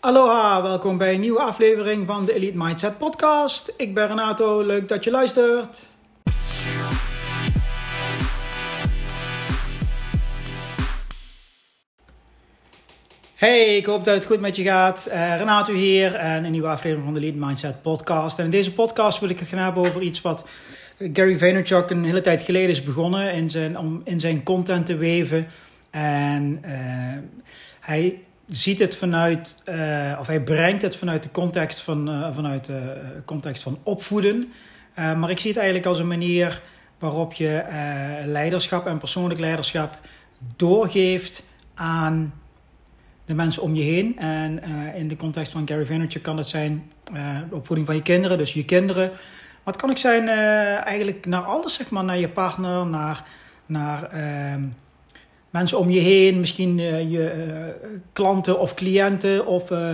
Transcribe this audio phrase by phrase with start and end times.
[0.00, 3.72] Aloha, welkom bij een nieuwe aflevering van de Elite Mindset Podcast.
[3.76, 5.86] Ik ben Renato, leuk dat je luistert.
[13.34, 15.08] Hey, ik hoop dat het goed met je gaat.
[15.08, 18.38] Uh, Renato hier en een nieuwe aflevering van de Elite Mindset Podcast.
[18.38, 20.44] En in deze podcast wil ik het gaan hebben over iets wat
[21.12, 24.96] Gary Vaynerchuk een hele tijd geleden is begonnen in zijn, om in zijn content te
[24.96, 25.46] weven.
[25.90, 26.70] En uh,
[27.80, 32.64] hij ziet het vanuit, uh, of hij brengt het vanuit de context van, uh, vanuit
[32.64, 34.52] de context van opvoeden.
[34.94, 36.62] Maar ik zie het eigenlijk als een manier
[36.98, 37.64] waarop je
[38.26, 39.98] leiderschap en persoonlijk leiderschap
[40.56, 41.42] doorgeeft
[41.74, 42.34] aan
[43.24, 44.18] de mensen om je heen.
[44.18, 44.62] En
[44.94, 46.90] in de context van Gary Vaynerchuk kan het zijn
[47.48, 49.08] de opvoeding van je kinderen, dus je kinderen.
[49.08, 50.28] Maar het kan ook zijn
[50.84, 53.24] eigenlijk naar alles, zeg maar, naar je partner, naar,
[53.66, 54.62] naar ehm,
[55.58, 59.90] mensen om je heen, misschien uh, je uh, klanten of cliënten of uh,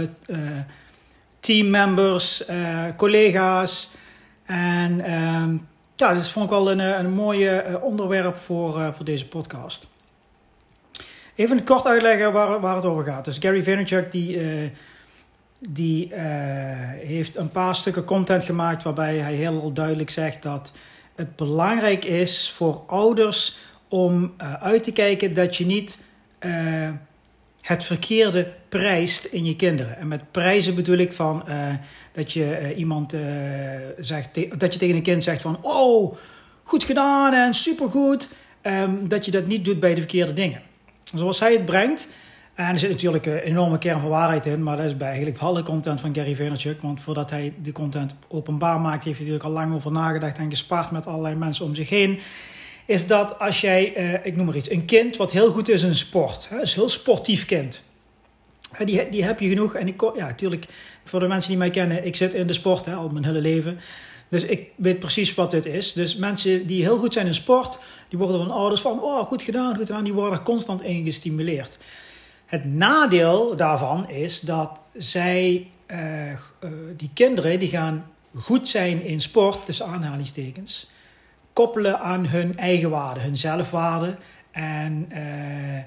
[1.41, 2.45] teammembers,
[2.97, 3.91] collega's.
[4.45, 5.57] En ehm,
[5.97, 9.87] ja, dat vond ik wel een, een mooi onderwerp voor, voor deze podcast.
[11.35, 13.25] Even kort uitleggen waar, waar het over gaat.
[13.25, 14.41] Dus Gary Vaynerchuk die,
[15.69, 16.15] die
[17.01, 20.73] heeft een paar stukken content gemaakt waarbij hij heel duidelijk zegt dat
[21.15, 23.57] het belangrijk is voor ouders
[23.95, 25.99] om uh, uit te kijken dat je niet
[26.41, 26.53] uh,
[27.61, 29.99] het verkeerde prijst in je kinderen.
[29.99, 31.69] En met prijzen bedoel ik van uh,
[32.13, 33.15] dat je iemand
[33.99, 36.17] zegt, dat je tegen een kind zegt van oh,
[36.63, 38.29] goed gedaan en supergoed.
[38.63, 40.61] Um, dat je dat niet doet bij de verkeerde dingen.
[41.15, 42.09] Zoals hij het brengt.
[42.55, 45.39] En er zit natuurlijk een enorme kern van waarheid in, maar dat is bij eigenlijk
[45.39, 46.83] alle content van Gary Vaynerchuk.
[46.83, 50.51] Want voordat hij de content openbaar maakt, heeft hij natuurlijk al lang over nagedacht en
[50.51, 52.21] gespaard met allerlei mensen om zich heen
[52.87, 55.83] is dat als jij, uh, ik noem maar iets, een kind wat heel goed is
[55.83, 57.83] in sport, hè, is een heel sportief kind.
[58.85, 59.75] Die, die heb je genoeg.
[59.75, 60.67] En ik, ja, natuurlijk,
[61.05, 63.41] voor de mensen die mij kennen, ik zit in de sport hè, al mijn hele
[63.41, 63.79] leven.
[64.29, 65.93] Dus ik weet precies wat dit is.
[65.93, 69.43] Dus mensen die heel goed zijn in sport, die worden van ouders van, oh, goed
[69.43, 70.05] gedaan, goed gedaan.
[70.05, 71.79] Die worden constant in gestimuleerd.
[72.47, 76.37] Het nadeel daarvan is dat zij, uh, uh,
[76.97, 80.87] die kinderen, die gaan goed zijn in sport, tussen aanhalingstekens
[81.55, 84.17] koppelen aan hun eigen waarde, hun zelfwaarde.
[84.51, 85.83] En uh,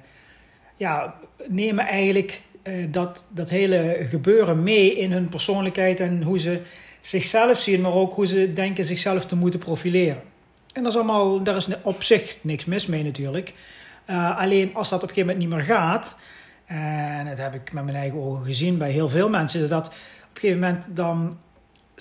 [0.76, 1.14] ja,
[1.48, 6.62] nemen eigenlijk uh, dat, dat hele gebeuren mee in hun persoonlijkheid en hoe ze
[7.02, 10.22] zichzelf zien, maar ook hoe ze denken zichzelf te moeten profileren.
[10.74, 13.54] En dat is allemaal, daar is op zich niks mis mee natuurlijk.
[14.10, 16.16] Uh, alleen als dat op een gegeven moment niet meer gaat,
[16.66, 19.88] en dat heb ik met mijn eigen ogen gezien bij heel veel mensen, is dat
[19.88, 19.94] op
[20.34, 21.38] een gegeven moment dan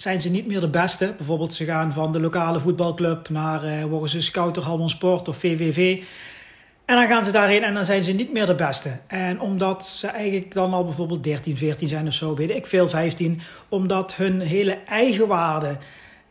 [0.01, 1.15] zijn ze niet meer de beste.
[1.17, 5.37] Bijvoorbeeld ze gaan van de lokale voetbalclub naar uh, worden ze scouter Halmond Sport of
[5.37, 6.03] VVV.
[6.85, 8.99] En dan gaan ze daarheen en dan zijn ze niet meer de beste.
[9.07, 12.89] En omdat ze eigenlijk dan al bijvoorbeeld 13, 14 zijn of zo, weet ik veel,
[12.89, 13.41] 15.
[13.69, 15.77] Omdat hun hele eigenwaarde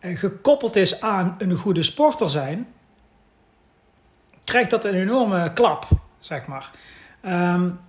[0.01, 2.67] uh, gekoppeld is aan een goede sporter zijn.
[4.43, 5.87] Krijgt dat een enorme klap,
[6.19, 6.71] zeg maar.
[7.25, 7.79] Um,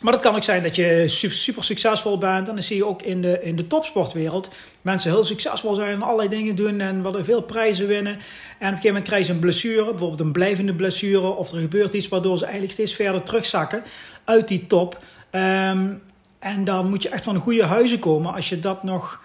[0.00, 2.48] maar het kan ook zijn dat je super succesvol bent.
[2.48, 4.48] En dan zie je ook in de, in de topsportwereld
[4.82, 8.12] mensen heel succesvol zijn en allerlei dingen doen en willen veel prijzen winnen.
[8.12, 8.22] En op
[8.58, 12.08] een gegeven moment krijgen ze een blessure, bijvoorbeeld een blijvende blessure, of er gebeurt iets
[12.08, 13.82] waardoor ze eigenlijk steeds verder terugzakken
[14.24, 15.02] uit die top.
[15.30, 16.02] Um,
[16.38, 19.22] en dan moet je echt van goede huizen komen als je dat nog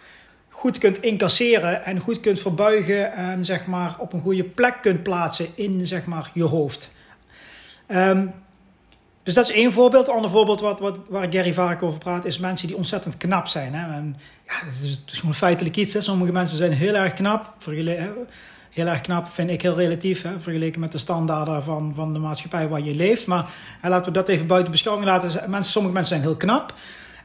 [0.49, 5.03] goed kunt incasseren en goed kunt verbuigen en zeg maar op een goede plek kunt
[5.03, 6.91] plaatsen in zeg maar je hoofd.
[7.87, 8.33] Um,
[9.23, 10.07] dus dat is één voorbeeld.
[10.07, 13.47] Een ander voorbeeld wat, wat, waar Gary vaak over praat, is mensen die ontzettend knap
[13.47, 13.73] zijn.
[13.73, 13.93] Hè?
[13.93, 15.93] En, ja, het is, gewoon feitelijk iets.
[15.93, 16.01] Hè?
[16.01, 17.53] Sommige mensen zijn heel erg knap.
[18.69, 20.39] Heel erg knap vind ik heel relatief, hè?
[20.39, 23.27] vergeleken met de standaarden van, van de maatschappij waar je leeft.
[23.27, 23.49] Maar
[23.81, 25.49] laten we dat even buiten beschouwing laten.
[25.49, 26.73] Mensen, sommige mensen zijn heel knap.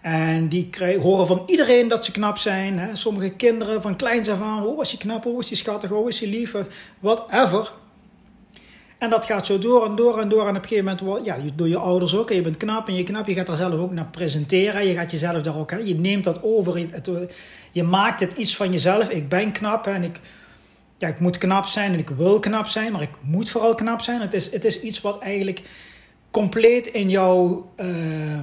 [0.00, 2.78] En die krijgen, horen van iedereen dat ze knap zijn.
[2.78, 2.96] Hè?
[2.96, 4.66] Sommige kinderen van kleins af aan.
[4.66, 5.26] Oh, is je knap?
[5.26, 5.90] Oh, is je schattig?
[5.90, 6.54] Oh, is je lief?
[6.98, 7.70] Whatever.
[8.98, 10.42] En dat gaat zo door en door en door.
[10.42, 12.30] En op een gegeven moment, ja, door je ouders ook.
[12.30, 13.26] En je bent knap en je knap.
[13.26, 14.86] Je gaat daar zelf ook naar presenteren.
[14.86, 16.78] Je gaat jezelf daar ook, hè, je neemt dat over.
[16.78, 17.28] Je,
[17.72, 19.08] je maakt het iets van jezelf.
[19.08, 20.20] Ik ben knap en ik,
[20.96, 22.92] ja, ik moet knap zijn en ik wil knap zijn.
[22.92, 24.20] Maar ik moet vooral knap zijn.
[24.20, 25.62] Het is, het is iets wat eigenlijk
[26.30, 28.40] compleet in jouw, uh,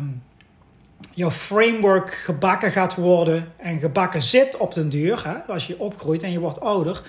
[1.12, 3.54] jouw framework gebakken gaat worden.
[3.58, 5.28] En gebakken zit op den duur.
[5.28, 7.02] Hè, als je opgroeit en je wordt ouder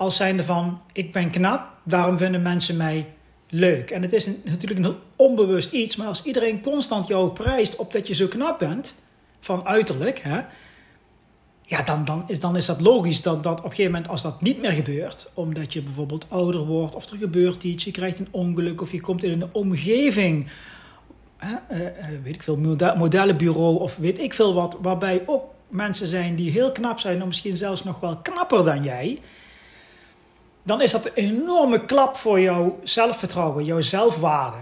[0.00, 3.06] als zijnde van ik ben knap, daarom vinden mensen mij
[3.48, 3.90] leuk.
[3.90, 8.06] En het is natuurlijk een onbewust iets, maar als iedereen constant jou prijst op dat
[8.06, 8.94] je zo knap bent,
[9.40, 10.40] van uiterlijk, hè,
[11.62, 14.22] ja, dan, dan, is, dan is dat logisch dat, dat op een gegeven moment, als
[14.22, 18.18] dat niet meer gebeurt, omdat je bijvoorbeeld ouder wordt, of er gebeurt iets, je krijgt
[18.18, 20.50] een ongeluk, of je komt in een omgeving
[21.36, 22.56] hè, uh, weet ik veel,
[22.96, 27.26] modellenbureau of weet ik veel wat, waarbij ook mensen zijn die heel knap zijn, of
[27.26, 29.18] misschien zelfs nog wel knapper dan jij,
[30.70, 34.56] dan is dat een enorme klap voor jouw zelfvertrouwen, jouw zelfwaarde.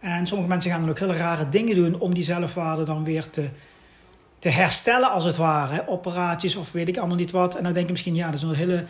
[0.00, 3.30] En sommige mensen gaan dan ook hele rare dingen doen om die zelfwaarde dan weer
[3.30, 3.48] te,
[4.38, 5.88] te herstellen, als het ware.
[5.88, 7.54] Operaties of weet ik allemaal niet wat.
[7.54, 8.84] En dan denk je misschien, ja, dat hele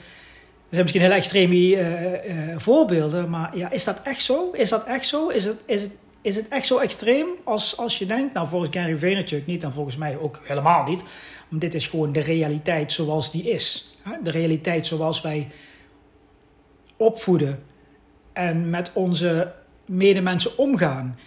[0.70, 4.50] zijn misschien hele extreme uh, uh, voorbeelden, maar ja, is dat echt zo?
[4.50, 5.28] Is dat echt zo?
[5.28, 8.34] Is het, is het, is het echt zo extreem als, als je denkt?
[8.34, 11.02] Nou, volgens Gary Vaynerchuk niet en volgens mij ook helemaal niet.
[11.48, 13.96] Want dit is gewoon de realiteit zoals die is.
[14.22, 15.48] De realiteit zoals wij
[16.96, 17.62] opvoeden
[18.32, 19.52] en met onze
[19.86, 21.18] medemensen omgaan.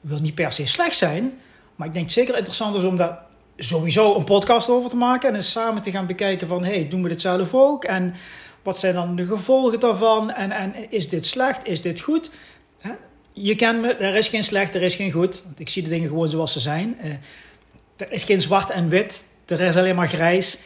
[0.00, 1.38] Wil niet per se slecht zijn,
[1.76, 3.22] maar ik denk zeker interessant is om daar
[3.56, 7.02] sowieso een podcast over te maken en eens samen te gaan bekijken van, hey, doen
[7.02, 7.84] we dit zelf ook?
[7.84, 8.14] En
[8.62, 10.30] wat zijn dan de gevolgen daarvan?
[10.30, 11.66] En, en is dit slecht?
[11.66, 12.30] Is dit goed?
[13.32, 15.42] Je kent me, er is geen slecht, er is geen goed.
[15.56, 16.98] Ik zie de dingen gewoon zoals ze zijn.
[17.04, 17.12] Uh,
[17.96, 20.58] er is geen zwart en wit, er is alleen maar grijs.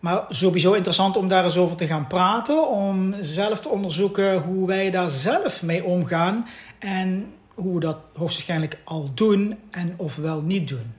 [0.00, 2.68] Maar sowieso interessant om daar eens over te gaan praten.
[2.68, 6.46] Om zelf te onderzoeken hoe wij daar zelf mee omgaan.
[6.78, 10.94] En hoe we dat hoogstwaarschijnlijk al doen en of wel niet doen.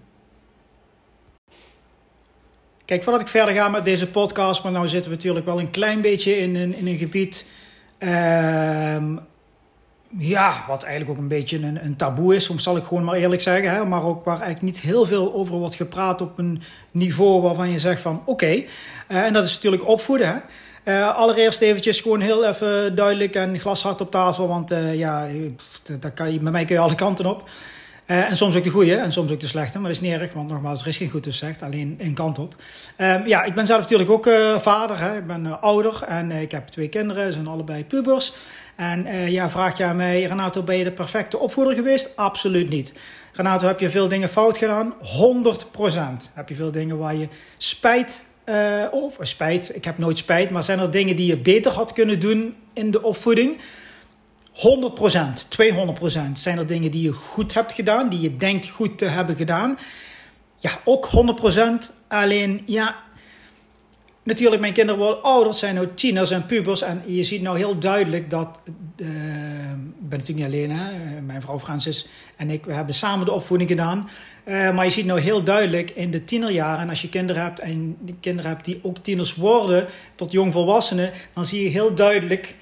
[2.85, 5.69] Kijk, voordat ik verder ga met deze podcast, maar nou zitten we natuurlijk wel een
[5.69, 7.45] klein beetje in een, in een gebied.
[7.99, 8.95] Uh,
[10.17, 13.15] ja, wat eigenlijk ook een beetje een, een taboe is, soms zal ik gewoon maar
[13.15, 13.71] eerlijk zeggen.
[13.71, 16.61] Hè, maar ook waar eigenlijk niet heel veel over wordt gepraat op een
[16.91, 18.45] niveau waarvan je zegt van oké.
[18.51, 18.65] Uh,
[19.07, 20.27] en dat is natuurlijk opvoeden.
[20.27, 20.39] Hè.
[20.83, 24.47] Uh, allereerst eventjes gewoon heel even duidelijk en glashard op tafel.
[24.47, 25.27] Want uh, ja,
[25.99, 27.49] daar kan je, met mij kun je alle kanten op.
[28.07, 29.79] Uh, en soms ook de goede en soms ook de slechte.
[29.79, 31.61] Maar dat is niet erg, want nogmaals, er is geen goed of slecht.
[31.61, 32.55] Alleen één kant op.
[32.97, 34.99] Uh, ja, ik ben zelf natuurlijk ook uh, vader.
[34.99, 35.17] Hè.
[35.17, 37.25] Ik ben uh, ouder en ik heb twee kinderen.
[37.25, 38.33] Ze zijn allebei pubers.
[38.75, 42.15] En ja, vraag je aan mij, Renato, ben je de perfecte opvoeder geweest?
[42.15, 42.91] Absoluut niet.
[43.33, 44.93] Renato, heb je veel dingen fout gedaan?
[44.93, 46.31] 100%.
[46.33, 47.27] Heb je veel dingen waar je
[47.57, 48.23] spijt
[48.91, 52.19] of spijt, ik heb nooit spijt, maar zijn er dingen die je beter had kunnen
[52.19, 53.57] doen in de opvoeding?
[54.53, 59.05] 100%, 200% zijn er dingen die je goed hebt gedaan, die je denkt goed te
[59.05, 59.77] hebben gedaan.
[60.59, 61.93] Ja, ook 100%.
[62.07, 62.95] Alleen, ja,
[64.23, 66.81] natuurlijk, mijn kinderen worden ouder, zijn nu tieners en pubers.
[66.81, 68.61] En je ziet nou heel duidelijk dat,
[68.97, 71.21] uh, ik ben natuurlijk niet alleen, hè?
[71.21, 74.09] mijn vrouw Francis en ik, we hebben samen de opvoeding gedaan.
[74.45, 77.59] Uh, maar je ziet nou heel duidelijk in de tienerjaren, en als je kinderen hebt
[77.59, 82.55] en kinderen hebt die ook tieners worden tot jongvolwassenen, dan zie je heel duidelijk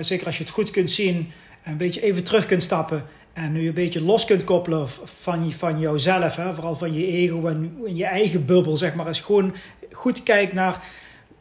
[0.00, 1.30] zeker als je het goed kunt zien,
[1.64, 3.04] een beetje even terug kunt stappen.
[3.32, 7.46] En nu een beetje los kunt koppelen van, van jouzelf, hè, vooral van je ego
[7.46, 9.06] en, je eigen bubbel, zeg maar.
[9.06, 9.54] Als je gewoon
[9.92, 10.82] goed kijkt naar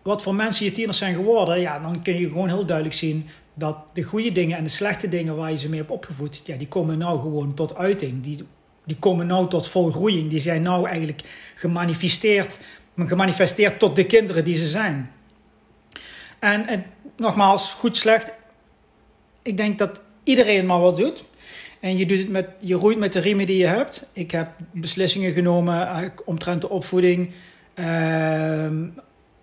[0.02, 3.28] wat voor mensen je tieners zijn geworden, ja, dan kun je gewoon heel duidelijk zien
[3.54, 6.58] dat de goede dingen en de slechte dingen waar je ze mee hebt opgevoed, ja,
[6.58, 8.24] die komen nou gewoon tot uiting.
[8.24, 8.44] Die,
[8.86, 10.30] die komen nou tot volgroeiing.
[10.30, 11.22] Die zijn nou eigenlijk
[11.56, 12.58] gemanifesteerd,
[12.98, 15.12] gemanifesteerd tot de kinderen die ze zijn.
[16.46, 16.86] En,
[17.18, 18.32] nogmaals, goed, slecht.
[19.42, 21.24] Ik denk dat iedereen maar wat doet.
[21.80, 24.06] En je, doet het met, je roeit met de riemen die je hebt.
[24.14, 27.32] Ik heb beslissingen genomen omtrent de opvoeding.
[27.76, 28.68] Uh,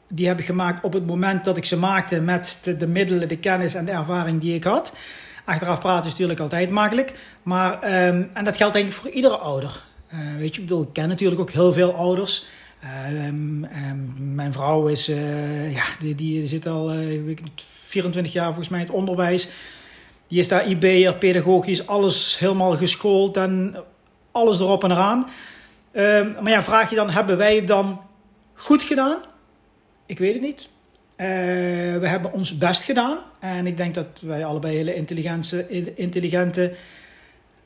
[0.08, 3.28] die heb ik gemaakt op het moment dat ik ze maakte met de, de, middelen,
[3.28, 4.92] de kennis en de ervaring die ik had.
[5.44, 7.12] Achteraf praten is natuurlijk altijd makkelijk.
[7.42, 7.72] Maar,
[8.06, 9.82] um, en dat geldt denk ik voor iedere ouder.
[10.14, 12.46] Uh, weet je, ik bedoel, ik ken natuurlijk ook heel veel ouders.
[12.84, 17.36] Um, um, mijn vrouw is, uh, ja, die, die zit al uh,
[17.86, 19.48] 24 jaar volgens mij in het onderwijs.
[20.26, 23.76] Die is daar IB'er, pedagogisch, alles helemaal geschoold en
[24.32, 25.28] alles erop en eraan.
[25.92, 28.00] Uh, maar ja, vraag je dan, hebben wij het dan
[28.54, 29.18] goed gedaan?
[30.06, 30.68] Ik weet het niet.
[31.16, 33.18] We hebben ons best gedaan.
[33.40, 36.74] En ik denk dat wij allebei hele intelligente, intelligente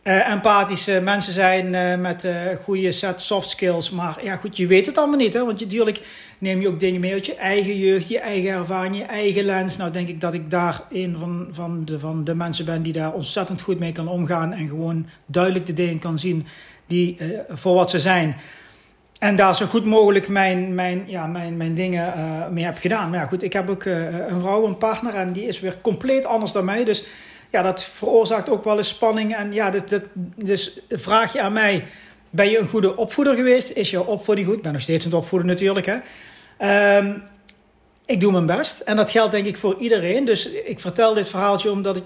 [0.06, 2.32] uh, empathische mensen zijn uh, met uh,
[2.62, 3.90] goede set soft skills.
[3.90, 5.34] Maar ja, goed, je weet het allemaal niet.
[5.34, 5.44] Hè?
[5.44, 6.00] Want natuurlijk
[6.38, 9.76] neem je ook dingen mee uit je eigen jeugd, je eigen ervaring, je eigen lens.
[9.76, 12.92] Nou, denk ik dat ik daar een van, van, de, van de mensen ben die
[12.92, 14.52] daar ontzettend goed mee kan omgaan.
[14.52, 16.46] En gewoon duidelijk de dingen kan zien
[16.86, 17.16] die,
[17.48, 18.36] voor wat ze zijn.
[19.18, 22.12] En daar zo goed mogelijk mijn, mijn, ja, mijn, mijn dingen
[22.50, 23.10] mee heb gedaan.
[23.10, 25.14] Maar ja, goed, ik heb ook een vrouw, een partner.
[25.14, 26.84] En die is weer compleet anders dan mij.
[26.84, 27.04] Dus
[27.50, 29.34] ja, dat veroorzaakt ook wel eens spanning.
[29.34, 30.02] En ja, dat, dat,
[30.36, 31.84] dus vraag je aan mij,
[32.30, 33.70] ben je een goede opvoeder geweest?
[33.70, 34.56] Is jouw opvoeding goed?
[34.56, 35.86] Ik ben nog steeds een opvoeder natuurlijk.
[35.86, 36.98] Hè?
[36.98, 37.22] Um,
[38.06, 38.80] ik doe mijn best.
[38.80, 40.24] En dat geldt denk ik voor iedereen.
[40.24, 42.04] Dus ik vertel dit verhaaltje omdat ik,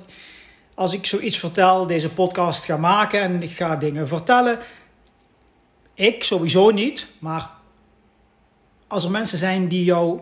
[0.74, 4.58] als ik zoiets vertel, deze podcast ga maken en ik ga dingen vertellen.
[5.94, 7.50] Ik sowieso niet, maar
[8.86, 10.20] als er mensen zijn die jou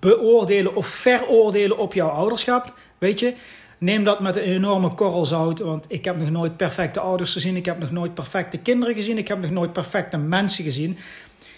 [0.00, 3.34] beoordelen of veroordelen op jouw ouderschap, weet je,
[3.78, 5.58] neem dat met een enorme korrel zout.
[5.58, 7.56] Want ik heb nog nooit perfecte ouders gezien.
[7.56, 9.18] Ik heb nog nooit perfecte kinderen gezien.
[9.18, 10.98] Ik heb nog nooit perfecte mensen gezien.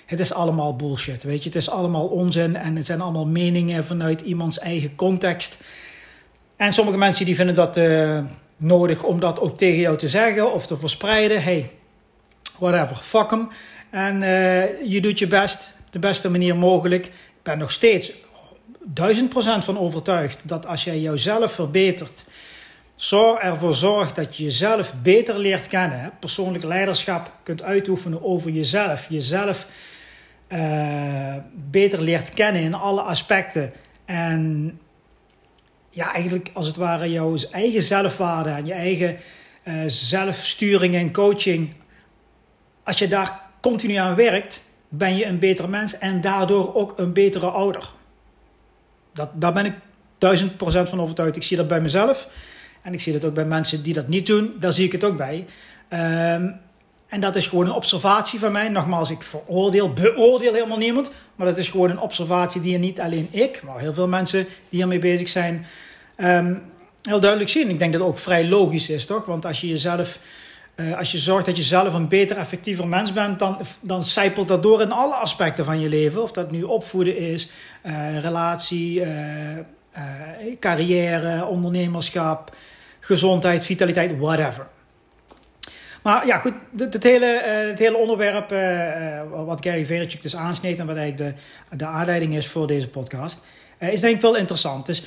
[0.07, 1.49] Het is allemaal bullshit, weet je.
[1.49, 5.59] Het is allemaal onzin en het zijn allemaal meningen vanuit iemands eigen context.
[6.57, 8.19] En sommige mensen die vinden dat uh,
[8.57, 11.43] nodig om dat ook tegen jou te zeggen of te verspreiden.
[11.43, 11.71] Hey,
[12.59, 13.49] whatever, fuck hem.
[13.91, 17.07] En uh, je doet je best, de beste manier mogelijk.
[17.07, 18.13] Ik ben nog steeds
[18.85, 22.25] duizend procent van overtuigd dat als jij jouzelf verbetert,
[22.97, 28.51] zorg ervoor zorgt dat je jezelf beter leert kennen, hè, persoonlijk leiderschap kunt uitoefenen over
[28.51, 29.67] jezelf, jezelf
[30.49, 33.73] uh, beter leert kennen in alle aspecten.
[34.05, 34.73] En
[35.91, 39.17] ja, eigenlijk als het ware jouw eigen zelfwaarde en je eigen
[39.65, 41.73] uh, zelfsturing en coaching,
[42.85, 47.13] als je daar continu aan werkt, ben je een beter mens en daardoor ook een
[47.13, 47.93] betere ouder.
[49.19, 49.75] Dat, daar ben ik
[50.19, 51.37] duizend procent van overtuigd.
[51.37, 52.29] Ik zie dat bij mezelf.
[52.83, 54.57] En ik zie dat ook bij mensen die dat niet doen.
[54.61, 55.47] Daar zie ik het ook bij.
[55.91, 56.61] Um,
[57.09, 58.69] en dat is gewoon een observatie van mij.
[58.69, 61.11] Nogmaals, ik veroordeel, beoordeel helemaal niemand.
[61.37, 64.79] Maar dat is gewoon een observatie die niet alleen ik, maar heel veel mensen die
[64.79, 65.67] hiermee bezig zijn,
[66.17, 66.63] um,
[67.03, 67.71] heel duidelijk zien.
[67.71, 69.25] Ik denk dat het ook vrij logisch is, toch?
[69.25, 70.19] Want als je jezelf
[70.81, 74.49] uh, als je zorgt dat je zelf een beter, effectiever mens bent, dan, dan zijpelt
[74.49, 76.23] dat door in alle aspecten van je leven.
[76.23, 77.51] Of dat nu opvoeden is,
[77.87, 79.07] uh, relatie, uh,
[80.61, 82.55] carrière, ondernemerschap,
[83.01, 84.67] gezondheid, vitaliteit, whatever.
[86.03, 88.51] Maar ja, goed, het, hele, het hele onderwerp
[89.47, 91.37] wat Gary Vaynerchuk dus aansneed en wat eigenlijk
[91.71, 93.41] de, de aanleiding is voor deze podcast,
[93.79, 94.87] is denk ik wel interessant.
[94.87, 95.05] Dus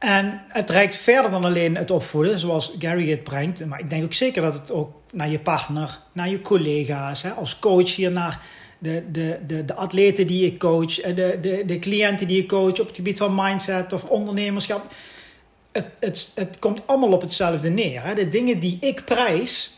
[0.00, 3.66] en het reikt verder dan alleen het opvoeden, zoals Gary het brengt.
[3.66, 7.30] Maar ik denk ook zeker dat het ook naar je partner, naar je collega's, hè,
[7.30, 8.40] als coach hier naar
[8.78, 12.80] de, de, de, de atleten die ik coach, de, de, de cliënten die ik coach
[12.80, 14.92] op het gebied van mindset of ondernemerschap.
[15.72, 18.02] Het, het, het komt allemaal op hetzelfde neer.
[18.04, 18.14] Hè.
[18.14, 19.70] De dingen die ik prijs,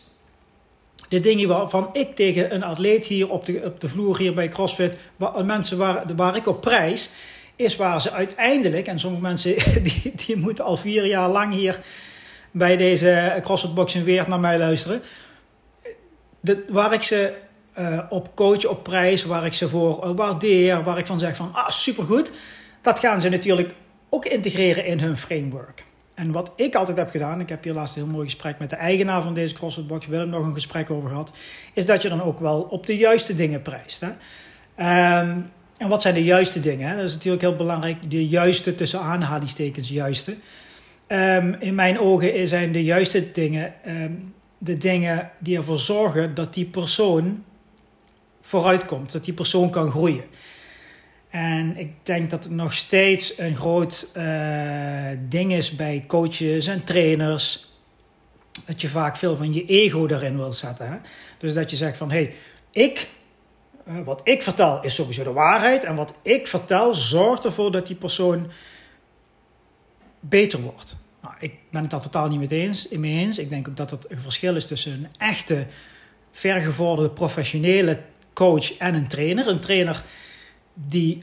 [1.08, 4.48] de dingen waarvan ik tegen een atleet hier op de, op de vloer hier bij
[4.48, 7.10] CrossFit, waar, mensen waar, waar ik op prijs,
[7.56, 11.80] is waar ze uiteindelijk, en sommige mensen die, die moeten al vier jaar lang hier
[12.50, 15.02] bij deze CrossFit Boxing weer naar mij luisteren.
[16.68, 17.34] Waar ik ze
[17.78, 21.54] uh, op coach, op prijs, waar ik ze voor waardeer, waar ik van zeg van
[21.54, 22.32] ah supergoed,
[22.80, 23.74] dat gaan ze natuurlijk
[24.08, 25.84] ook integreren in hun framework.
[26.14, 28.70] En wat ik altijd heb gedaan, ik heb hier laatst een heel mooi gesprek met
[28.70, 31.30] de eigenaar van deze CrossFit Box, Willem, nog een gesprek over gehad,
[31.74, 34.00] is dat je dan ook wel op de juiste dingen prijst.
[34.00, 35.20] Hè?
[35.20, 35.50] Um,
[35.82, 36.88] en wat zijn de juiste dingen?
[36.88, 36.96] Hè?
[36.96, 38.10] Dat is natuurlijk heel belangrijk.
[38.10, 40.36] De juiste tussen aanhalingstekens juiste.
[41.08, 46.54] Um, in mijn ogen zijn de juiste dingen um, de dingen die ervoor zorgen dat
[46.54, 47.44] die persoon
[48.40, 49.12] vooruitkomt.
[49.12, 50.24] Dat die persoon kan groeien.
[51.28, 56.84] En ik denk dat het nog steeds een groot uh, ding is bij coaches en
[56.84, 57.70] trainers.
[58.66, 60.90] Dat je vaak veel van je ego erin wil zetten.
[60.90, 60.96] Hè?
[61.38, 62.34] Dus dat je zegt van hé, hey,
[62.70, 63.21] ik eh,
[64.04, 65.84] wat ik vertel is sowieso de waarheid.
[65.84, 68.50] En wat ik vertel zorgt ervoor dat die persoon
[70.20, 70.96] beter wordt.
[71.22, 73.38] Nou, ik ben het daar totaal niet mee eens, mee eens.
[73.38, 75.66] Ik denk dat het een verschil is tussen een echte,
[76.30, 78.00] vergevorderde, professionele
[78.32, 79.48] coach en een trainer.
[79.48, 80.02] Een trainer
[80.74, 81.22] die.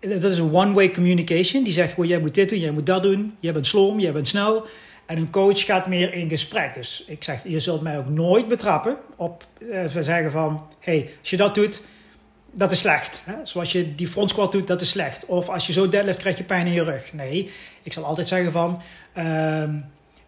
[0.00, 1.64] Dat is een one-way communication.
[1.64, 3.36] Die zegt jij moet dit doen, jij moet dat doen.
[3.40, 4.66] Jij bent slom, jij bent snel.
[5.06, 6.74] En een coach gaat meer in gesprek.
[6.74, 11.30] Dus ik zeg: je zult mij ook nooit betrappen op uh, zeggen van: hey, als
[11.30, 11.82] je dat doet
[12.58, 13.22] dat is slecht.
[13.24, 13.34] Hè?
[13.42, 15.26] Zoals je die front squat doet, dat is slecht.
[15.26, 17.12] Of als je zo deadlift, krijg je pijn in je rug.
[17.12, 17.50] Nee,
[17.82, 18.82] ik zal altijd zeggen van...
[19.18, 19.62] Uh,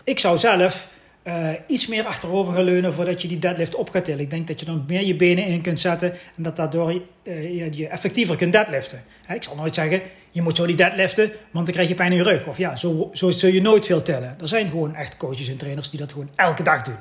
[0.04, 0.88] ik zou zelf
[1.24, 4.20] uh, iets meer achterover gaan leunen voordat je die deadlift op gaat tillen.
[4.20, 7.68] Ik denk dat je dan meer je benen in kunt zetten en dat daardoor je,
[7.72, 9.02] je, effectiever kunt deadliften.
[9.24, 9.34] Hè?
[9.34, 12.16] Ik zal nooit zeggen, je moet zo die deadliften, want dan krijg je pijn in
[12.16, 12.46] je rug.
[12.46, 14.36] Of ja, zo, zo zul je nooit veel tellen.
[14.40, 16.98] Er zijn gewoon echt coaches en trainers die dat gewoon elke dag doen.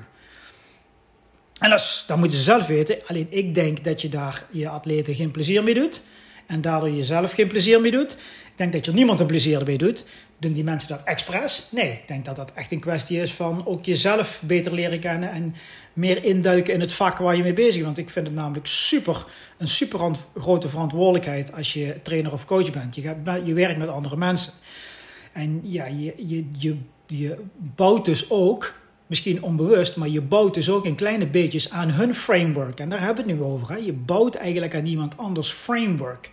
[1.60, 2.98] En dat, dat moeten ze zelf weten.
[3.08, 6.02] Alleen ik denk dat je daar je atleten geen plezier mee doet.
[6.46, 8.12] En daardoor jezelf geen plezier mee doet.
[8.12, 10.04] Ik denk dat je niemand een plezier mee doet.
[10.38, 11.68] Doen die mensen dat expres?
[11.72, 15.32] Nee, ik denk dat dat echt een kwestie is van ook jezelf beter leren kennen.
[15.32, 15.56] En
[15.94, 17.86] meer induiken in het vak waar je mee bezig bent.
[17.86, 19.26] Want ik vind het namelijk super,
[19.58, 22.96] een super grote verantwoordelijkheid als je trainer of coach bent.
[22.96, 24.54] Je, gaat, je werkt met andere mensen.
[25.32, 26.14] En ja, je,
[26.58, 27.36] je, je
[27.76, 28.74] bouwt dus ook
[29.10, 32.80] misschien onbewust, maar je bouwt dus ook in kleine beetjes aan hun framework.
[32.80, 33.70] En daar hebben we het nu over.
[33.70, 33.76] Hè?
[33.76, 36.30] Je bouwt eigenlijk aan iemand anders framework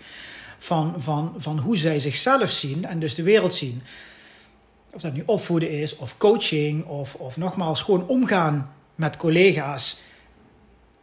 [0.58, 3.82] van, van, van hoe zij zichzelf zien en dus de wereld zien.
[4.94, 10.00] Of dat nu opvoeden is, of coaching, of, of nogmaals gewoon omgaan met collega's.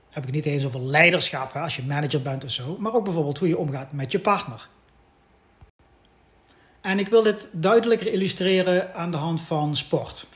[0.09, 3.03] heb ik niet eens over leiderschap, hè, als je manager bent of zo, maar ook
[3.03, 4.69] bijvoorbeeld hoe je omgaat met je partner.
[6.81, 10.27] En ik wil dit duidelijker illustreren aan de hand van sport.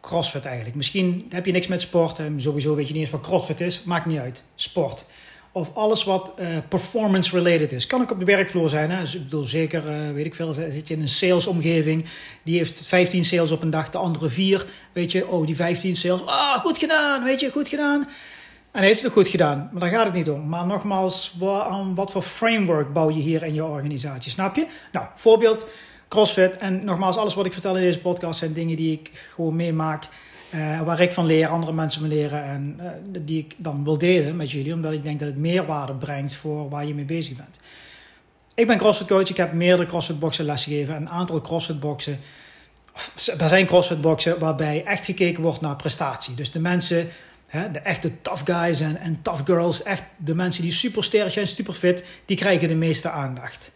[0.00, 0.76] CrossFit eigenlijk.
[0.76, 3.82] Misschien heb je niks met sport en sowieso weet je niet eens wat CrossFit is.
[3.82, 4.42] Maakt niet uit.
[4.54, 5.04] Sport.
[5.52, 7.86] Of alles wat uh, performance related is.
[7.86, 8.90] Kan ook op de werkvloer zijn.
[8.90, 9.00] Hè?
[9.00, 12.04] Dus ik bedoel, zeker, uh, weet ik veel, zit je in een salesomgeving.
[12.42, 14.66] Die heeft 15 sales op een dag, de andere 4.
[14.92, 16.26] Weet je, oh, die 15 sales.
[16.26, 18.08] Ah, goed gedaan, weet je, goed gedaan.
[18.70, 20.48] En heeft het goed gedaan, maar daar gaat het niet om.
[20.48, 21.36] Maar nogmaals,
[21.94, 24.30] wat voor framework bouw je hier in je organisatie?
[24.30, 24.66] Snap je?
[24.92, 25.66] Nou, voorbeeld
[26.10, 26.56] CrossFit.
[26.56, 30.08] En nogmaals, alles wat ik vertel in deze podcast zijn dingen die ik gewoon meemaak.
[30.54, 32.86] Uh, waar ik van leer, andere mensen me leren en uh,
[33.24, 36.68] die ik dan wil delen met jullie, omdat ik denk dat het meerwaarde brengt voor
[36.68, 37.56] waar je mee bezig bent.
[38.54, 42.20] Ik ben CrossFit coach, ik heb meerdere CrossFit boxen lesgegeven, een aantal CrossFit boxen.
[43.38, 46.34] Er zijn CrossFit boxen waarbij echt gekeken wordt naar prestatie.
[46.34, 47.08] Dus de mensen
[47.72, 51.46] de echte tough guys en, en tough girls, echt de mensen die super sterk zijn,
[51.46, 53.70] super fit, die krijgen de meeste aandacht.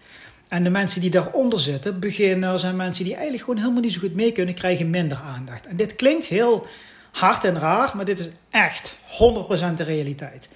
[0.49, 4.01] En de mensen die daaronder zitten, beginners en mensen die eigenlijk gewoon helemaal niet zo
[4.01, 5.67] goed mee kunnen, krijgen minder aandacht.
[5.67, 6.67] En dit klinkt heel
[7.13, 10.49] hard en raar, maar dit is echt 100% de realiteit.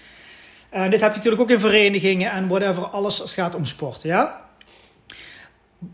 [0.71, 3.65] En dit heb je natuurlijk ook in verenigingen en whatever, alles als het gaat om
[3.65, 4.03] sport.
[4.03, 4.41] Ja?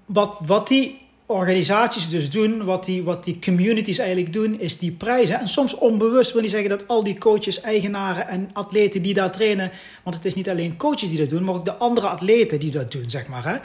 [0.04, 4.92] Wat, wat die organisaties dus doen, wat die, wat die communities eigenlijk doen, is die
[4.92, 5.40] prijzen.
[5.40, 9.32] En soms onbewust wil niet zeggen dat al die coaches, eigenaren en atleten die daar
[9.32, 9.70] trainen,
[10.02, 12.70] want het is niet alleen coaches die dat doen, maar ook de andere atleten die
[12.70, 13.44] dat doen, zeg maar.
[13.44, 13.58] Hè?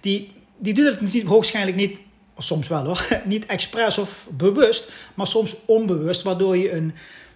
[0.00, 1.98] Die, die doen het niet, hoogschijnlijk niet,
[2.36, 6.94] soms wel hoor, niet expres of bewust, maar soms onbewust, waardoor je een,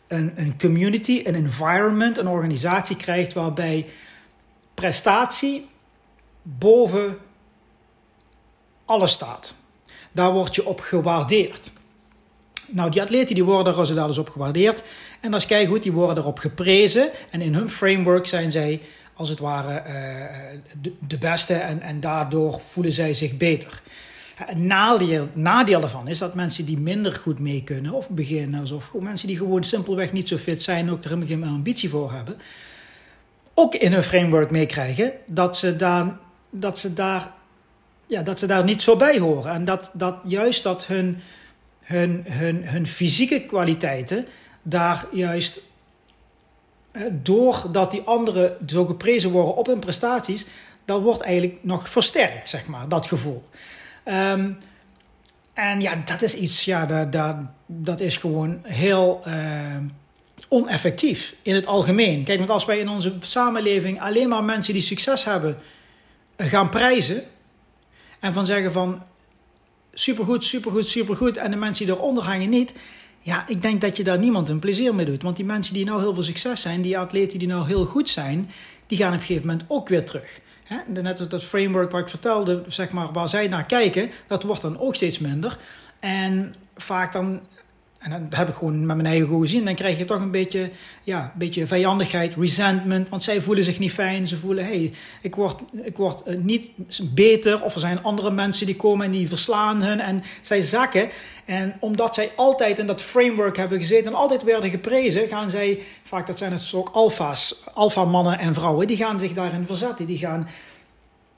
[0.08, 3.86] een, een community, een environment, een organisatie krijgt waarbij
[4.74, 5.66] prestatie
[6.42, 7.18] boven
[8.84, 9.54] alles staat.
[10.12, 11.72] Daar word je op gewaardeerd.
[12.66, 14.82] Nou, die atleten die worden er dus op gewaardeerd.
[15.20, 17.10] En dat is goed, die worden erop geprezen.
[17.30, 18.80] En in hun framework zijn zij
[19.14, 23.82] als het ware uh, de, beste en, en daardoor voelen zij zich beter.
[24.34, 28.94] Het nadeel, nadeel daarvan is dat mensen die minder goed mee kunnen, of beginners, of
[29.00, 32.36] mensen die gewoon simpelweg niet zo fit zijn, ook er helemaal geen ambitie voor hebben,
[33.54, 35.76] ook in hun framework meekrijgen dat ze
[36.50, 37.32] dat ze daar
[38.10, 39.52] ja, dat ze daar niet zo bij horen.
[39.52, 41.22] En dat, dat juist dat hun,
[41.80, 44.26] hun, hun, hun fysieke kwaliteiten
[44.62, 45.60] daar juist
[47.10, 50.46] doordat die anderen zo geprezen worden op hun prestaties,
[50.84, 53.42] dat wordt eigenlijk nog versterkt, zeg maar, dat gevoel.
[54.04, 54.58] Um,
[55.52, 59.76] en ja, dat is iets, ja, dat, dat, dat is gewoon heel uh,
[60.48, 62.24] oneffectief in het algemeen.
[62.24, 65.58] Kijk, want als wij in onze samenleving alleen maar mensen die succes hebben
[66.36, 67.22] gaan prijzen,
[68.20, 69.02] en van zeggen van
[69.92, 71.36] supergoed, supergoed, supergoed.
[71.36, 72.72] En de mensen die eronder hangen niet.
[73.20, 75.22] Ja, ik denk dat je daar niemand een plezier mee doet.
[75.22, 78.08] Want die mensen die nou heel veel succes zijn, die atleten die nou heel goed
[78.08, 78.50] zijn,
[78.86, 80.40] die gaan op een gegeven moment ook weer terug.
[80.86, 84.62] Net als dat framework waar ik vertelde, zeg maar, waar zij naar kijken, dat wordt
[84.62, 85.58] dan ook steeds minder.
[86.00, 87.40] En vaak dan
[88.00, 89.64] en dat heb ik gewoon met mijn eigen goed gezien.
[89.64, 90.70] Dan krijg je toch een beetje,
[91.02, 93.08] ja, een beetje vijandigheid, resentment.
[93.08, 94.28] Want zij voelen zich niet fijn.
[94.28, 96.70] Ze voelen, hé, hey, ik word, ik word eh, niet
[97.02, 97.62] beter.
[97.62, 100.00] Of er zijn andere mensen die komen en die verslaan hun.
[100.00, 101.08] En zij zakken.
[101.44, 105.82] En omdat zij altijd in dat framework hebben gezeten en altijd werden geprezen, gaan zij,
[106.02, 109.66] vaak dat zijn het dus ook alfa's, alfa mannen en vrouwen, die gaan zich daarin
[109.66, 110.06] verzetten.
[110.06, 110.48] Die gaan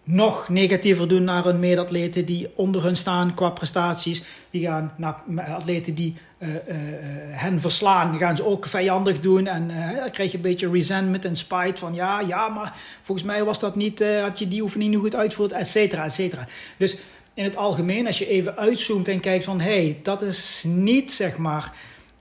[0.05, 4.23] nog negatiever doen naar hun medatleten die onder hun staan qua prestaties.
[4.51, 4.95] Die gaan
[5.27, 6.57] naar atleten die uh, uh,
[7.31, 9.47] hen verslaan, gaan ze ook vijandig doen.
[9.47, 13.27] En uh, dan krijg je een beetje resentment en spite van ja, ja, maar volgens
[13.27, 16.47] mij was dat niet, had je die oefening niet goed uitgevoerd, et cetera, et cetera.
[16.77, 16.99] Dus
[17.35, 21.13] in het algemeen, als je even uitzoomt en kijkt van hé, hey, dat is niet
[21.13, 21.73] zeg maar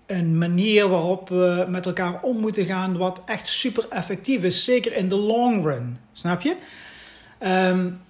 [0.06, 4.96] een manier waarop we met elkaar om moeten gaan, wat echt super effectief is, zeker
[4.96, 5.98] in de long run.
[6.14, 6.56] Snap je?
[7.44, 8.02] Um,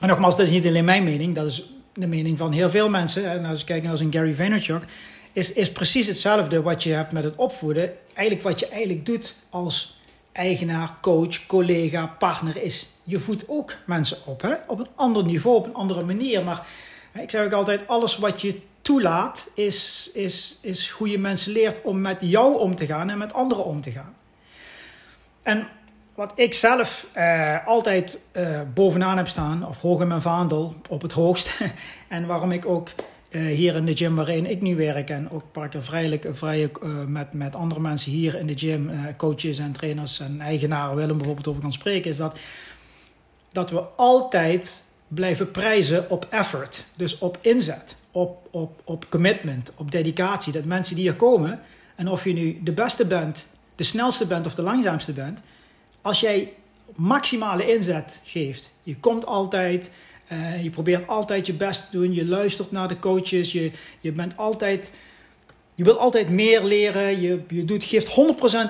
[0.00, 2.88] en nogmaals, dat is niet alleen mijn mening, dat is de mening van heel veel
[2.88, 3.30] mensen.
[3.30, 4.84] En als we kijken naar een Gary Vaynerchuk,
[5.32, 7.92] is, is precies hetzelfde wat je hebt met het opvoeden.
[8.14, 10.00] Eigenlijk wat je eigenlijk doet als
[10.32, 14.42] eigenaar, coach, collega, partner is, je voedt ook mensen op.
[14.42, 14.54] Hè?
[14.66, 16.44] Op een ander niveau, op een andere manier.
[16.44, 16.66] Maar
[17.14, 21.82] ik zeg ook altijd, alles wat je toelaat, is, is, is hoe je mensen leert
[21.82, 24.14] om met jou om te gaan en met anderen om te gaan.
[25.42, 25.68] En
[26.14, 31.02] wat ik zelf uh, altijd uh, bovenaan heb staan, of hoog in mijn vaandel, op
[31.02, 31.60] het hoogst.
[32.08, 32.88] en waarom ik ook
[33.30, 35.44] uh, hier in de gym waarin ik nu werk en ook
[35.80, 36.70] vrijelijk vrij
[37.06, 41.48] met, met andere mensen hier in de gym, coaches en trainers en eigenaren willen bijvoorbeeld
[41.48, 42.38] over kan spreken, is dat,
[43.52, 46.84] dat we altijd blijven prijzen op effort.
[46.96, 50.52] Dus op inzet, op, op, op commitment, op dedicatie.
[50.52, 51.60] Dat mensen die hier komen,
[51.96, 55.40] en of je nu de beste bent, de snelste bent of de langzaamste bent
[56.02, 56.52] als jij
[56.94, 59.90] maximale inzet geeft, je komt altijd
[60.62, 62.14] je probeert altijd je best te doen.
[62.14, 63.52] Je luistert naar de coaches.
[63.52, 64.92] Je, je bent altijd
[65.74, 68.08] je wilt altijd meer leren, je, je doet, geeft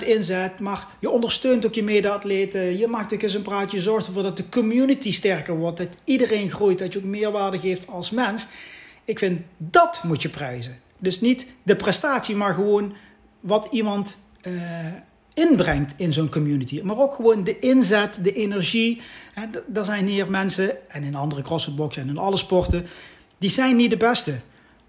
[0.02, 2.78] 100% inzet, maar je ondersteunt ook je mede-atleten.
[2.78, 5.96] Je maakt ook eens een praatje, je zorgt ervoor dat de community sterker wordt, dat
[6.04, 8.46] iedereen groeit, dat je ook meerwaarde geeft als mens.
[9.04, 10.78] Ik vind dat moet je prijzen.
[10.98, 12.94] Dus niet de prestatie, maar gewoon
[13.40, 14.86] wat iemand uh,
[15.34, 16.80] inbrengt in zo'n community.
[16.82, 19.00] Maar ook gewoon de inzet, de energie.
[19.74, 22.86] Er zijn hier mensen, en in andere crossfitboxen en in alle sporten,
[23.38, 24.40] die zijn niet de beste.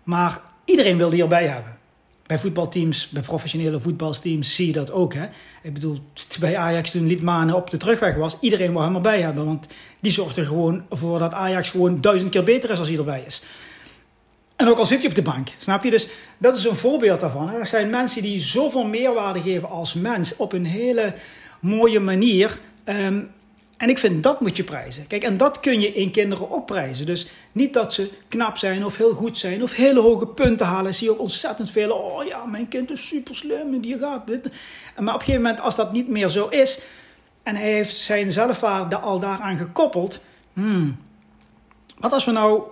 [0.03, 1.77] Maar iedereen wil die erbij hebben
[2.25, 5.13] bij voetbalteams, bij professionele voetbalteams zie je dat ook.
[5.13, 5.25] Hè?
[5.63, 5.97] Ik bedoel,
[6.39, 9.45] bij Ajax toen Liedmanen op de terugweg was, iedereen wil hem erbij hebben.
[9.45, 9.67] Want
[9.99, 13.23] die zorgt er gewoon voor dat Ajax gewoon duizend keer beter is als hij erbij
[13.25, 13.41] is.
[14.55, 15.89] En ook al zit je op de bank, snap je?
[15.89, 17.53] Dus dat is een voorbeeld daarvan.
[17.53, 21.13] Er zijn mensen die zoveel meerwaarde geven als mens op een hele
[21.59, 22.59] mooie manier.
[22.83, 23.21] Ehm,
[23.77, 25.07] en ik vind dat moet je prijzen.
[25.07, 27.05] Kijk, en dat kun je in kinderen ook prijzen.
[27.05, 30.93] Dus niet dat ze knap zijn of heel goed zijn of hele hoge punten halen.
[30.93, 31.91] Zie ook ontzettend veel.
[31.91, 34.43] Oh ja, mijn kind is super slim en die gaat dit.
[34.97, 36.79] Maar op een gegeven moment, als dat niet meer zo is.
[37.43, 40.19] en hij heeft zijn zelfwaarde al daaraan gekoppeld.
[40.53, 40.97] Hmm,
[41.97, 42.63] wat als we nou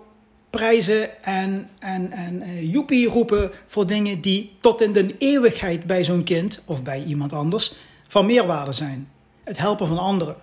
[0.52, 6.04] prijzen en, en, en uh, joepie roepen voor dingen die tot in de eeuwigheid bij
[6.04, 7.74] zo'n kind of bij iemand anders
[8.08, 9.10] van meerwaarde zijn?
[9.44, 10.36] Het helpen van anderen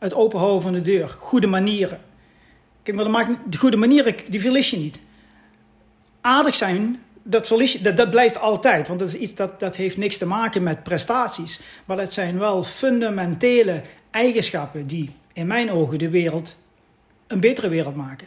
[0.00, 2.00] het openhouden van de deur, goede manieren.
[2.82, 4.98] Kijk, maar maakt, de goede manieren, die verlies je niet.
[6.20, 8.88] Aardig zijn, dat, verlies je, dat, dat blijft altijd.
[8.88, 11.60] Want dat is iets dat, dat heeft niks te maken met prestaties.
[11.84, 16.56] Maar dat zijn wel fundamentele eigenschappen die in mijn ogen de wereld
[17.26, 18.26] een betere wereld maken.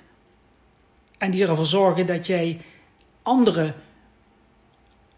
[1.23, 2.59] En die ervoor zorgen dat jij
[3.21, 3.75] anderen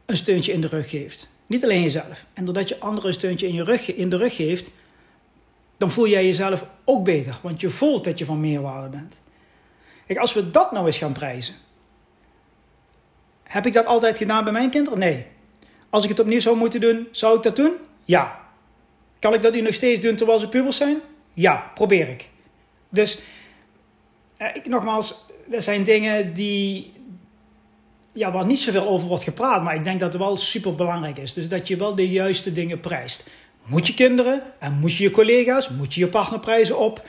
[0.06, 1.32] een steuntje in de rug geeft.
[1.46, 2.26] Niet alleen jezelf.
[2.34, 4.72] En doordat je anderen een steuntje in, je rug, in de rug geeft,
[5.78, 7.40] dan voel jij jezelf ook beter.
[7.42, 9.20] Want je voelt dat je van meerwaarde bent.
[10.06, 11.56] Kijk, als we dat nou eens gaan prijzen.
[13.44, 15.00] Heb ik dat altijd gedaan bij mijn kinderen?
[15.00, 15.26] Nee.
[15.90, 17.74] Als ik het opnieuw zou moeten doen, zou ik dat doen?
[18.04, 18.40] Ja.
[19.20, 20.98] Kan ik dat nu nog steeds doen terwijl ze pubers zijn?
[21.34, 22.30] Ja, probeer ik.
[22.90, 23.20] Dus,
[24.38, 26.94] eh, ik, nogmaals, er zijn dingen die,
[28.14, 31.18] ja, waar niet zoveel over wordt gepraat, maar ik denk dat het wel super belangrijk
[31.18, 31.34] is.
[31.34, 33.30] Dus dat je wel de juiste dingen prijst
[33.66, 37.04] moet je kinderen en moet je je collega's, moet je je partner prijzen op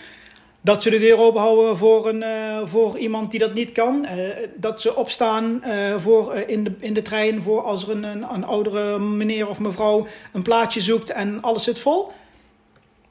[0.61, 4.07] dat ze de deur open houden voor, een, uh, voor iemand die dat niet kan.
[4.07, 8.03] Uh, dat ze opstaan uh, voor, in, de, in de trein voor als er een,
[8.03, 12.13] een, een, oudere meneer of mevrouw een plaatje zoekt en alles zit vol.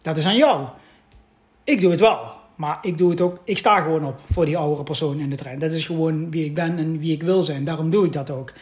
[0.02, 0.66] Dat is aan jou.
[1.64, 2.34] Ik doe het wel.
[2.56, 3.40] Maar ik doe het ook.
[3.44, 5.60] Ik sta gewoon op voor die oudere persoon in de trein.
[5.60, 7.64] Dat is gewoon wie ik ben en wie ik wil zijn.
[7.64, 8.54] Daarom doe ik dat ook.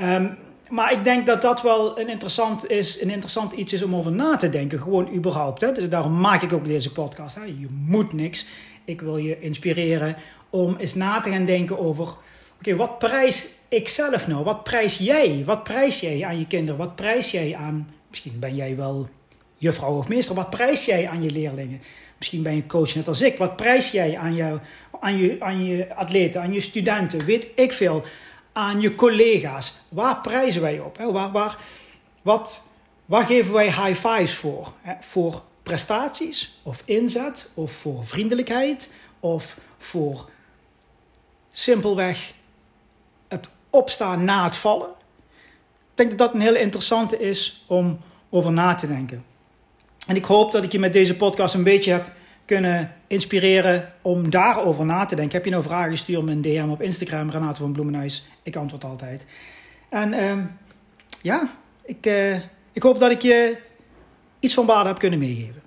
[0.00, 0.36] Um,
[0.68, 4.12] maar ik denk dat dat wel een interessant, is, een interessant iets is om over
[4.12, 4.78] na te denken.
[4.78, 5.60] Gewoon überhaupt.
[5.60, 5.72] Hè?
[5.72, 7.34] Dus daarom maak ik ook deze podcast.
[7.34, 7.44] Hè?
[7.44, 8.46] Je moet niks.
[8.84, 10.16] Ik wil je inspireren
[10.50, 12.14] om eens na te gaan denken over...
[12.58, 14.44] Oké, wat prijs ik zelf nou?
[14.44, 15.42] Wat prijs jij?
[15.46, 16.80] Wat prijs jij aan je kinderen?
[16.80, 17.90] Wat prijs jij aan...
[18.08, 19.08] Misschien ben jij wel
[19.56, 20.34] juffrouw of meester.
[20.34, 21.80] Wat prijs jij aan je leerlingen?
[22.18, 23.38] Misschien ben je coach net als ik.
[23.38, 24.58] Wat prijs jij aan, jou,
[25.00, 27.24] aan, je, aan je atleten, aan je studenten?
[27.24, 28.04] Weet ik veel
[28.52, 29.74] aan je collega's.
[29.88, 30.98] Waar prijzen wij op?
[30.98, 31.58] Waar, waar,
[32.22, 32.62] wat,
[33.06, 34.72] waar geven wij high fives voor?
[35.00, 38.88] Voor prestaties of inzet of voor vriendelijkheid
[39.20, 40.28] of voor
[41.50, 42.32] simpelweg
[43.28, 44.88] het opstaan na het vallen?
[44.88, 48.00] Ik denk dat dat een hele interessante is om
[48.30, 49.24] over na te denken.
[50.06, 52.12] En ik hoop dat ik je met deze podcast een beetje heb
[52.44, 55.36] kunnen inspireren om daarover na te denken.
[55.36, 58.26] Heb je nou vragen, stuur me een DM op Instagram, Renato van Bloemenhuis.
[58.42, 59.24] Ik antwoord altijd.
[59.88, 60.32] En uh,
[61.22, 61.50] ja,
[61.84, 62.34] ik, uh,
[62.72, 63.56] ik hoop dat ik je
[64.40, 65.62] iets van waarde heb kunnen meegeven.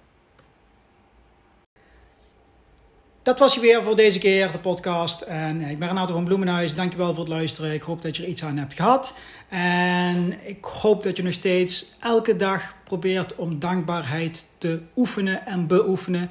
[3.24, 5.22] Dat was je weer voor deze keer, de podcast.
[5.22, 6.76] En ik ben Renato van Bloemenhuis.
[6.76, 7.74] Dankjewel voor het luisteren.
[7.74, 9.14] Ik hoop dat je er iets aan hebt gehad.
[9.50, 15.68] En ik hoop dat je nog steeds elke dag probeert om dankbaarheid te oefenen en
[15.68, 16.30] beoefenen.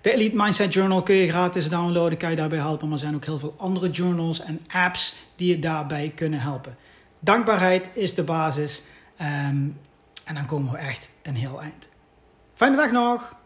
[0.00, 2.88] De Elite Mindset Journal kun je gratis downloaden, kan je daarbij helpen.
[2.88, 6.76] Maar er zijn ook heel veel andere journals en apps die je daarbij kunnen helpen.
[7.20, 8.82] Dankbaarheid is de basis.
[9.20, 9.78] Um,
[10.24, 11.88] en dan komen we echt een heel eind.
[12.54, 13.36] Fijne dag nog!